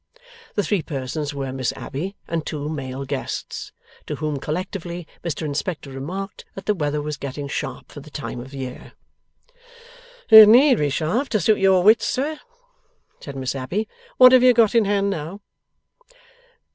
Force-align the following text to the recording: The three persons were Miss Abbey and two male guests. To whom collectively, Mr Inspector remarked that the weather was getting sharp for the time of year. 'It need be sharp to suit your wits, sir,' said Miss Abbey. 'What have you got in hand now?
The 0.55 0.63
three 0.63 0.81
persons 0.81 1.31
were 1.31 1.53
Miss 1.53 1.71
Abbey 1.73 2.15
and 2.27 2.43
two 2.43 2.67
male 2.69 3.05
guests. 3.05 3.71
To 4.07 4.15
whom 4.15 4.39
collectively, 4.39 5.05
Mr 5.23 5.43
Inspector 5.43 5.87
remarked 5.91 6.43
that 6.55 6.65
the 6.65 6.73
weather 6.73 7.03
was 7.03 7.17
getting 7.17 7.47
sharp 7.47 7.91
for 7.91 7.99
the 7.99 8.09
time 8.09 8.39
of 8.39 8.51
year. 8.51 8.93
'It 10.29 10.49
need 10.49 10.79
be 10.79 10.89
sharp 10.89 11.29
to 11.29 11.39
suit 11.39 11.59
your 11.59 11.83
wits, 11.83 12.07
sir,' 12.07 12.39
said 13.19 13.35
Miss 13.35 13.53
Abbey. 13.53 13.87
'What 14.17 14.31
have 14.31 14.41
you 14.41 14.53
got 14.55 14.73
in 14.73 14.85
hand 14.85 15.11
now? 15.11 15.41